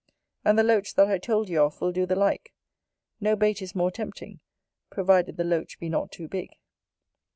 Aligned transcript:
And 0.43 0.57
the 0.57 0.63
Loach 0.63 0.95
that 0.95 1.09
I 1.09 1.19
told 1.19 1.47
you 1.47 1.61
of 1.61 1.79
will 1.79 1.91
do 1.91 2.07
the 2.07 2.15
like: 2.15 2.55
no 3.19 3.35
bait 3.35 3.61
is 3.61 3.75
more 3.75 3.91
tempting, 3.91 4.39
provided 4.89 5.37
the 5.37 5.43
Loach 5.43 5.77
be 5.79 5.89
not 5.89 6.11
too 6.11 6.27
big. 6.27 6.49